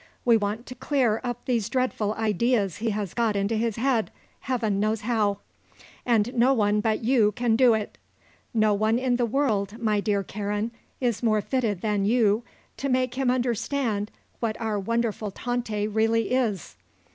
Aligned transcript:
We 0.25 0.35
want 0.35 0.65
to 0.65 0.73
clear 0.73 1.21
up 1.23 1.45
these 1.45 1.69
dreadful 1.69 2.15
ideas 2.15 2.77
he 2.77 2.89
has 2.89 3.13
got 3.13 3.35
into 3.35 3.55
his 3.55 3.75
head, 3.75 4.09
heaven 4.39 4.79
knows 4.79 5.01
how. 5.01 5.37
And 6.07 6.33
no 6.33 6.53
one 6.53 6.81
but 6.81 7.03
you 7.03 7.33
can 7.33 7.55
do 7.55 7.75
it. 7.75 7.99
No 8.51 8.73
one 8.73 8.97
in 8.97 9.17
the 9.17 9.27
world, 9.27 9.79
my 9.79 9.99
dear 9.99 10.23
Karen, 10.23 10.71
is 10.99 11.21
more 11.21 11.39
fitted 11.39 11.81
than 11.81 12.03
you 12.05 12.41
to 12.77 12.89
make 12.89 13.13
him 13.13 13.29
understand 13.29 14.09
what 14.39 14.59
our 14.59 14.79
wonderful 14.79 15.29
Tante 15.29 15.87
really 15.87 16.31
is. 16.31 16.75